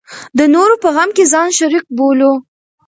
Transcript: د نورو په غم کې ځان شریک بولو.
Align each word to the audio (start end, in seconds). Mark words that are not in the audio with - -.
د 0.37 0.39
نورو 0.55 0.75
په 0.83 0.89
غم 0.95 1.09
کې 1.17 1.25
ځان 1.33 1.49
شریک 1.57 1.85
بولو. 1.97 2.33